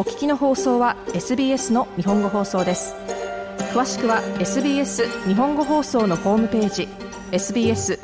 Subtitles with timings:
[0.00, 2.94] お聞きの放送は SBS の日本語放送です
[3.74, 6.88] 詳しくは SBS 日本語放送のホームページ
[7.32, 7.98] sbs.com.au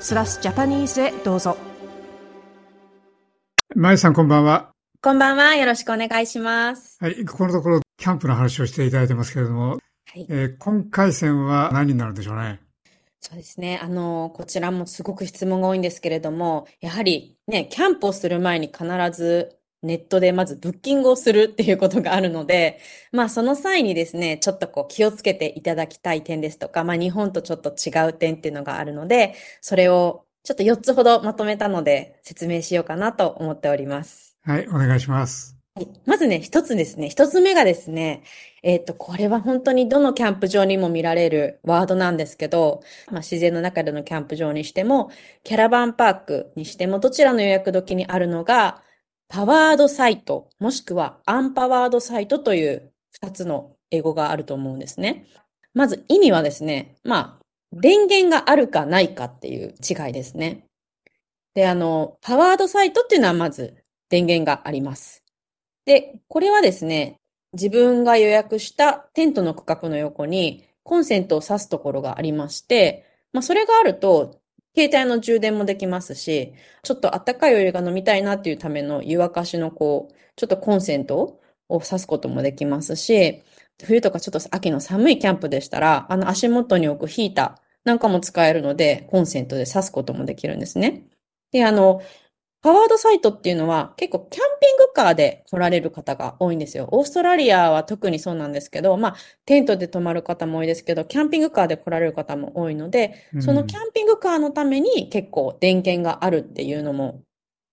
[0.00, 1.56] スラスジャパニーズへどうぞ
[3.74, 5.54] まゆさんこんばんはこんばんは。
[5.56, 6.98] よろしくお願いします。
[7.00, 7.24] はい。
[7.24, 9.78] ここのところ、キャンプの話をしていただいてますけれども、は
[10.14, 12.60] い、えー、今回戦は何になるんでしょうね？
[13.20, 13.80] そうですね。
[13.82, 22.80] あの、こちらもすごく質問が多いんですけれども、やはりね、キャンプをする前に必ずネットでまずブッキングをするっていうことがあるので、
[23.12, 34.36] まあその際にですね、ちょっとこう気をつけていただきたい点ですとか、まあ日本とちょっと違う点っていうのがあるので、それをちょっと4つほどまとめたので説明しようかなと思っております。
[34.42, 35.56] はい、お願いします。
[35.76, 37.08] はい、まずね、一つですね。
[37.08, 38.22] 一つ目がですね、
[38.62, 45.10] えっ、ー、と、これは本当にどのキャンプ場にも見られるワードなんですけど、まあ、自然の中でのキャンプ場にしても、
[45.42, 48.82] キャラバンパークにしても、どちらの予約時にあるのが、
[49.34, 55.26] パワードサイト、もしくはアンパワードサイトという二つの英語があると思うんですね。
[55.74, 60.66] まず意味はですね、まあ、電源があるかないかっていう違いですね。
[61.52, 63.74] で、あの、パワードサイトっていうのはまず
[64.08, 65.24] 電源があります。
[65.84, 67.16] で、これはですね、
[67.54, 74.38] 自分が予約したテントの区画の横にコンセントを挿すところがありまして、まあそれがあると、
[74.76, 83.42] 携帯の充電もできますし、ちょっとあったかいお湯が飲みたいなっていうための湯沸かしのこう、ちょっとコンセントを挿すこともできますし、
[83.82, 91.06] 冬とかちょっと秋の寒いキャンプでしたら、あの足元に置くヒーターなんかも使えるので、コンセントで挿すこともできるんですね。
[91.52, 92.02] で、あの、
[92.64, 96.88] パワードサイトっていうのは結構キャンピングカーで来られる方が多いんですよ。
[96.92, 107.22] オーストラリアは特にそうなんですけど、まあ、テントで泊まる方も多いですけど、キャンピングカーで来られる方も多いので、そのキャンピングカーのために結構電源があるっていうのも、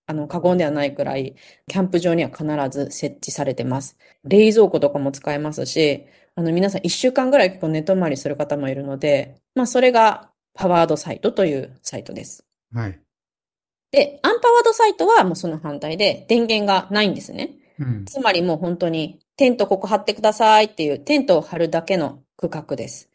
[0.08, 1.36] あの、過言ではないくらい、
[1.70, 3.98] キャンプ場には必ず設置されてます。
[4.26, 6.06] 冷蔵庫とかも使えますし、
[6.36, 12.44] あの、皆さん一週間ぐらい結構寝泊まりする方もいるので、まあ、それがパワードサイトというサイトです。
[12.74, 13.00] はい。
[13.92, 17.56] で、アンパワードサイトはもうその反対で電源がないんですね。
[17.80, 23.10] うん、つまりもう本当にテントここ貼ってくださいっていうテントを貼るだけの区画です。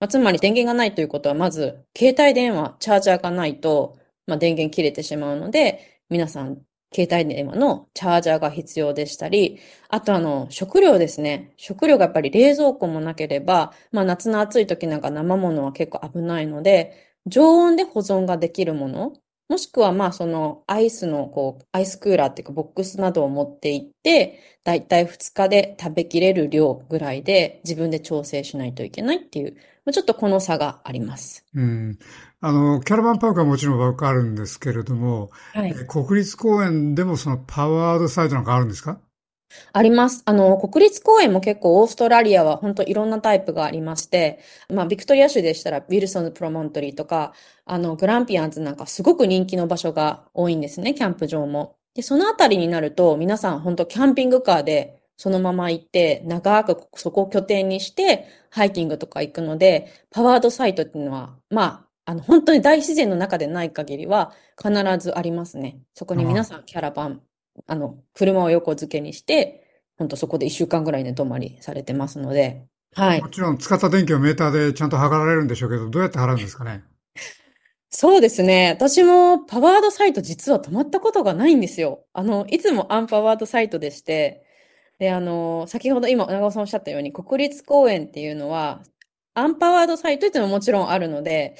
[0.00, 6.58] まあ、つまり電源がないということはまず携帯電話、チャージャーがないと、まあ、電源切れてしまうので、皆さん
[6.94, 9.58] 携帯電話のチャージャーが必要でしたり、
[9.88, 11.52] あとあの、食料ですね。
[11.56, 19.14] 食料がやっぱり冷蔵庫もなければ、まあ夏の暑い時なんか生物は結構危ないので、常温で保存ができるもの、
[19.52, 29.56] もしくは、まあ、その、アイスの、こう、アイスクーラーっていうか、ボックスなどを持って行って、だいたい2日で食べきれる量ぐらいで、自分で調整しないといけないっていう、
[29.92, 31.44] ちょっとこの差があります。
[31.54, 31.98] うん。
[32.40, 39.00] あの、キャラバンパークはもちろんわかるんですけれども、はい、国立公園でもそのパワードサイトなんかあるんですか？
[39.72, 40.22] あります。
[40.26, 47.32] あの、国立公園も結構オーストラリアは本当いろんなタイプがありまして、まあ、ビクトリア州でしたらウィルソンズプロモントリーとか、
[47.64, 51.76] あの、グランピアンズなんかすごく人気の場所が多いんですね、キャンプ場も。
[51.94, 65.80] で、そのあたりになると、皆さん本当キャンピングカーでそのまま行って、長くそこを拠点にして、ハイキングとか行くので、パワードサイトっていうのは、まあ、あの、本当に大自然の中でない限りは必ずありますね。
[65.94, 67.22] そこに皆さんキャラバン、
[67.66, 73.22] あの、車を横付けにして、本当そこで一週間ぐらいね、泊まりされてますので、はい。
[73.22, 76.82] もちろん使った電気をメーターでちゃんと測られるんでしょうけど、どうやって払うんですかね？
[77.94, 78.70] そうですね。
[78.70, 82.06] 私もパワードサイト実は止まったことがないんですよ。
[82.14, 84.44] あの、いつもアンパワードサイトでして、
[84.98, 88.82] で、あの、先ほど今、長尾さんおっしゃったように、国立公園っていうのは、
[89.34, 91.56] アンパワードサイトっていうのももちろんあるので、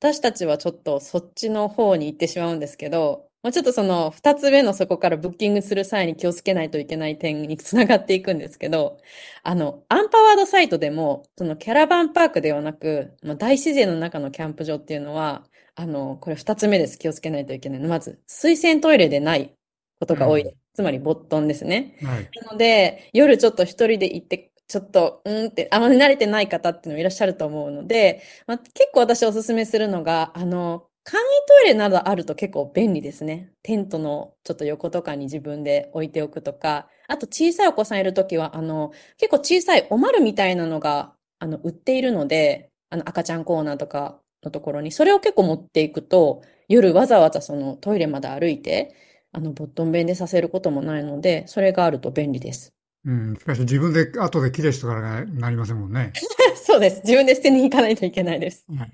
[0.00, 8.98] 私たちはちょっとそっちの方に行ってしまうんですけど、まあ、ちょっとその二つ目のそこからブッキングする際に気をつけないといけない点につながっていくんですけど、
[9.42, 16.98] あの、アンパワードサイトでも、そのキャラバンパークではなく、まあ、大自然の中のキャンプ場っていうのは、あの、これ二つ目です。
[16.98, 17.88] 気をつけないといけないの。
[17.88, 19.54] まず、水洗トイレでない
[19.98, 20.42] ことが多い。
[20.42, 21.96] うん、つまり、ボットンですね。
[22.02, 33.50] はい、なので、夜ちょっと一人で行ってちょっと、うんって、あまり慣れてない方っていうのもいらっしゃると思うので、まあ、結構私おすすめするのが、あの、簡易トイレなどあると結構便利ですね。
[33.64, 48.94] テントのちょっと横とかに自分で置いておくとか、あと小さいお子さんいるときは、あの、結構小さいおまるみたいなのが、あの、売っているので、あの、赤ちゃんコーナーとかのところに、それを結構持っていくと、夜わざわざそのトイレまで歩いて、
[49.32, 52.72] あの、ボットン弁でさせることもないので、それがあると便利です。
[53.04, 53.34] うん。
[53.36, 56.12] しかし自分で後できれいしとからなりませんもんね。
[56.54, 57.00] そうです。
[57.02, 58.64] 自分で捨てに行かないといけないです。
[58.76, 58.92] はい、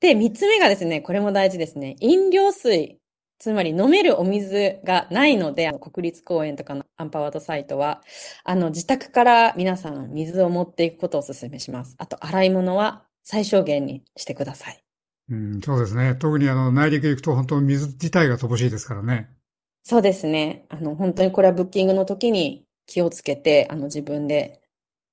[0.00, 1.96] で、三つ目がですね、これも大事ですね。
[2.00, 2.98] 飲料水
[3.38, 8.02] つまり飲めるお水がないので、国立公園とかのアンパワードサイトは、
[8.44, 11.94] あの、自宅から皆さん水を持っていくことをお勧めします。
[11.98, 14.82] あと、洗い物は最小限にしてください。
[15.28, 16.14] うん、そうですね。
[16.16, 19.30] 特にあの、内陸行くと本当水自体が乏しいですからね。
[19.84, 20.66] そうですね。
[20.68, 24.60] あの、本当にこれはブッキングの時に気をつけて、あの、自分で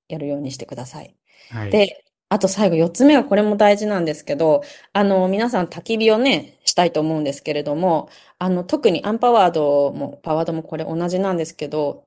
[0.08, 1.16] やるようにしてください。
[1.48, 1.84] はい。
[1.86, 2.03] で、
[2.34, 8.08] あと最後4つ目はこれも大事なんですけど、あの、皆さん焚き火をね、したいと思うんですけれども、
[8.40, 12.02] あの、特にアンパワードも、パワードもこれ同じなんですけど、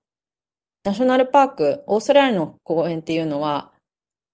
[0.83, 3.71] ナショナルパーク、オーストラリアの公園っていうのは、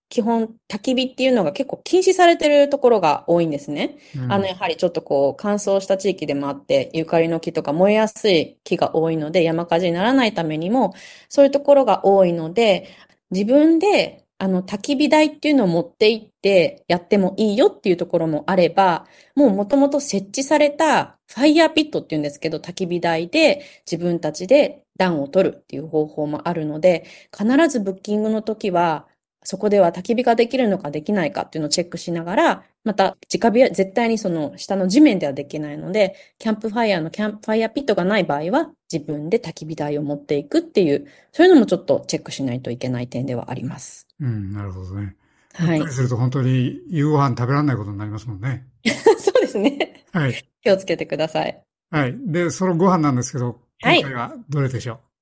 [0.09, 3.99] 基本焚き火っていうのが結構禁止されてるところが多いんですね。
[4.15, 10.95] うん、あの、やはりちょっとこう乾燥した地域でもあって、ゆかりの木とか燃えやすい木が多いので山火事にならないためにも、
[11.29, 12.89] そういうところが多いので、
[13.29, 29.07] 自分であの、焚き火台っていうのを持って行ってやってもいいよっていうところもあれば、もうもともと設置された fire pit っていうんですけど、焚き火台で自分たちで暖を取るっていう方法もあるので、必ずブッキングの時は、
[29.43, 44.07] そこでは焚き火ができるのかできないかっていうのをチェックしながら、また、直火は絶対にその下の地面ではできないので、キャンプファイヤーの campfire pit がない場合は、自分で焚き火台を持っていくっていう、そういうのもちょっとチェックしないといけない点ではあります。
[44.19, 45.15] うん、なるほどね。
[45.53, 45.87] はい。
[45.89, 48.65] すると本当に夕ご飯食べられないことになりますもんね。
[49.17, 50.05] そうですね。
[50.11, 50.45] はい。
[50.61, 51.63] 気をつけてください。
[51.89, 52.15] はい。
[52.25, 55.12] で、そのご飯なんですけど、今回はどれでしょう、はい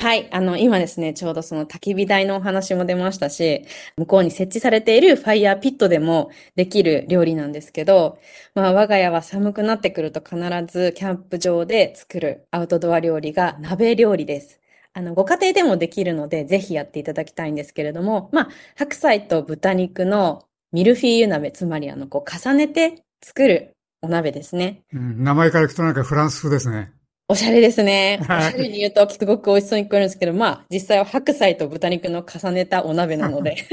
[0.00, 0.28] はい。
[0.32, 3.64] あの、今ですね、ちょうどその焚き火台のお話も出ましたし、
[3.96, 8.20] 向こうに設置されているファイヤーピットでもできる料理なんですけど、
[8.54, 10.36] まあ、我が家は寒くなってくると必
[10.72, 14.60] ずキャンプ場で作るアウトドア料理が鍋料理です。
[14.94, 24.82] あの、ご家庭でもできるので、ぜひやっていただきたいんですけれども、まあ、白菜と豚肉のミルフィーユ鍋、つまりあの、こう、重ねて作るお鍋ですね。
[24.92, 26.92] うん、名前からいくとなんかフランス風ですね。
[27.30, 28.18] おしゃれですね。
[28.22, 33.66] おしゃれに言うとすごく美味しそうに聞こえるんですけど、まあ、実際は白菜と豚肉の重ねたお鍋なので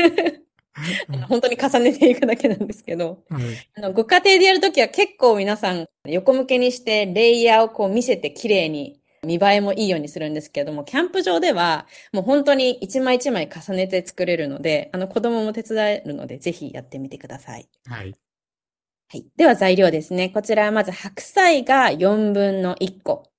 [1.30, 3.44] 本当に重ねていくだけなんですけど、はい、
[3.76, 17.68] あのご家庭でやるときは結構皆さん横向けにしてレイヤーをこう見せて綺麗に見栄えもいいようにするんですけども、キャンプ場ではもう本当に一枚一枚重ねて作れるので、あの子供も手伝えるので、ぜひやってみてください。
[17.86, 18.16] はい。
[19.08, 19.26] はい。
[19.36, 20.30] では材料ですね。
[20.30, 23.32] こちらはまず白菜が4分の1個。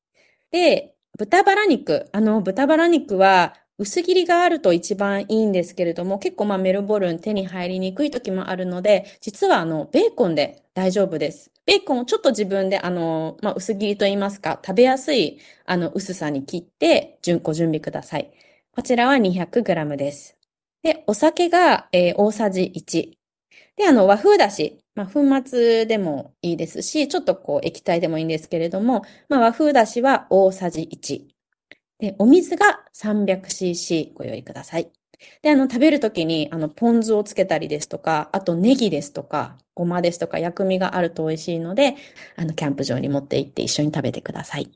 [0.56, 2.08] で、豚バラ肉。
[2.12, 11.50] あの、豚バラ肉は薄切りがあると一番いいんですけれども、結構まあメルボルン手に入りにくい時もあるので、実はあの、ベーコンで大丈夫です。
[11.66, 18.30] ベーコンをちょっと自分であの、まあ薄切りと言いますか、食べやすいあの、薄さに切って、順ご準備ください。
[18.72, 20.38] こちらは 200g です。
[20.82, 23.18] で、お酒が、えー、大さじ1。
[23.76, 24.78] で、あの、和風だし。
[24.96, 31.28] まあ、粉末でもいいですし、ちょっとこう液体でもいいんですけれども、まあ、和風だしは大さじ1。
[31.98, 34.90] で、お水が 300cc ご用意ください。
[35.42, 41.96] で、あの、食べるときに、あの、ポン酢をつけたりですとか、あとネギですとか、ごまですとか、薬味があると美味しいので、
[42.36, 44.70] あの、キャンプ場に持って行って一緒に食べてください。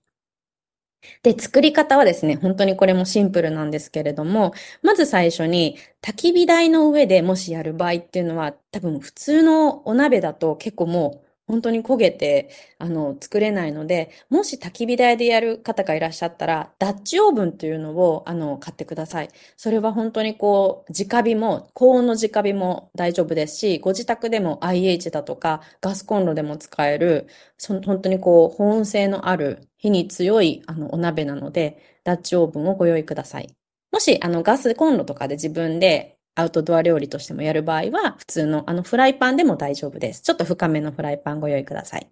[1.23, 4.53] で、作り方はですね、本当にこれもシンプルなんですけれども、
[4.83, 19.29] まず最初に焚き火台の上でもしやる場合っていうのは、多分普通のお鍋だと結構もう本当に焦げて、あの、作れないので、もし焚き火台でやる方がいらっしゃったら、ダッチオーブンというのを、あの、買ってください。
[19.57, 27.27] それは本当にこう、直火も、高温の直火も大丈夫ですし、ご自宅でも IH だとか、ガスコンロでも使える、
[27.59, 33.49] その本当にこう、保温性のある、火に強い、あの、お鍋なので、ダッチオーブンをご用意ください。
[33.93, 40.23] もし、あの、ガスコンロとかで自分でアウトドア料理としてもやる場合は、普通のあのフライパンでも大丈夫です。
[40.23, 42.09] ちょっと深めのフライパンご用意ください。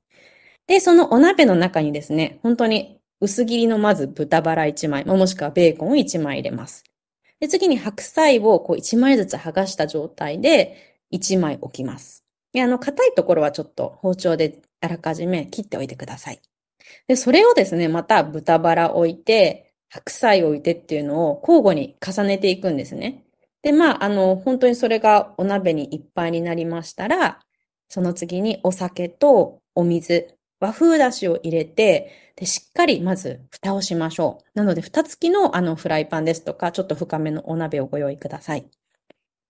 [0.67, 6.85] で、そのお鍋の中にですね、本当に薄切りのまず豚バラ1枚、もしくはベーコンを1枚入れます。
[7.41, 10.77] で、次に白菜をこう1枚ずつ剥がした状態で
[11.13, 12.25] 1枚置きます。
[12.53, 16.41] で、あの、硬いところはちょっと包丁であらかじめ切っておいてください。
[17.07, 23.25] で、それをですね、また豚バラ置いて、白菜を置いてっていうのを交互に重ねていくんですね。
[23.63, 27.41] で、まあ、あの、本当にそれがお鍋にいっぱいになりましたら、
[27.89, 34.59] その次にお酒とお水、和風だしを入れて、で、しっかりまず蓋をしましょう。
[34.59, 38.67] なので、蓋付きのあのフライパンですとか、ちょっと深めのお鍋をご用意ください。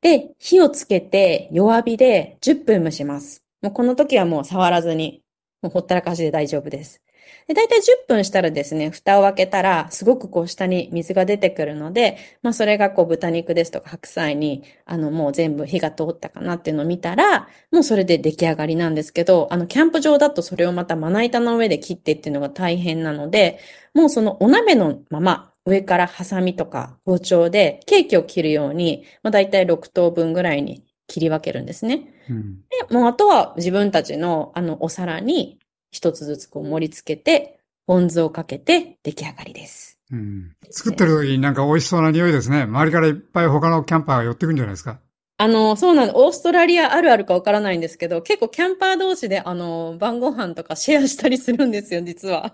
[0.01, 3.43] で、火をつけて弱火で10分蒸します。
[3.63, 5.23] もうこの時はもう触らずに、
[5.61, 7.03] もうほったらかしで大丈夫です。
[7.47, 23.61] で、だいたい10分したらですね、蓋を開けたら、すごくこう下に水が出てくるので、まあそれがこう豚肉ですとか白菜に、あのもう全部火が通ったかなっていうのを見たら、もうそれで出来上がりなんですけど、あのキャンプ場だとそれをまたまな板の上で切ってっていうのが大変なので、
[23.95, 32.15] もうそのお鍋のまま、上からハサミとか包丁でケーキを切るように、まあ大体6等分ぐらいに切り分けるんですね。
[32.31, 35.59] うん、で、もうあとは自分たちのあのお皿に
[35.99, 39.99] 一つずつこう盛り付けて、ポン酢をかけて出来上がりです。
[40.13, 42.63] うん、作ってる時になんか美味しそうな匂いですね。
[42.63, 45.01] 周りからいっぱい他のキャンパーが寄ってくるんじゃないですか。
[45.39, 52.53] あの、そうなんオーストラリアあるあるかわからないんですけど、結構キャンパー同士であの、晩ご飯とかシェアしたりするんですよ、実は。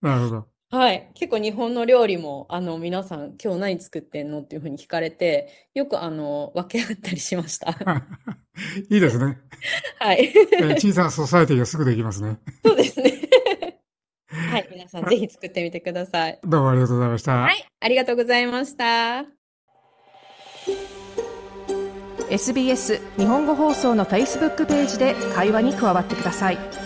[0.00, 0.46] なるほど。
[0.70, 1.10] はい。
[1.14, 7.70] 結構日本の料理も、あの、皆さん、今日何作ってんのっていうふうに聞かれて、よくあの、分け合ったりしました。
[8.90, 9.38] いいですね。
[10.00, 10.32] はい。
[10.80, 12.38] 小さなソサエティがすぐできますね。
[12.64, 13.12] そうですね。
[14.28, 14.68] はい。
[14.72, 16.40] 皆さん、ぜひ作ってみてください。
[16.42, 17.36] どうもありがとうございました。
[17.36, 17.64] はい。
[17.78, 19.24] ありがとうございました。
[22.28, 26.85] SBS 日本語放送の Facebook ページで会話に加わってください。